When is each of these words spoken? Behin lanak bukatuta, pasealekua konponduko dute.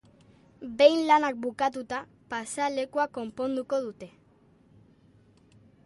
Behin 0.77 1.01
lanak 1.09 1.35
bukatuta, 1.43 1.99
pasealekua 2.31 3.05
konponduko 3.19 3.83
dute. 3.85 4.11